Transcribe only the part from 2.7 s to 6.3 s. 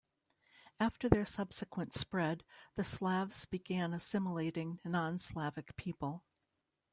the Slavs began assimilating non-Slavic peoples.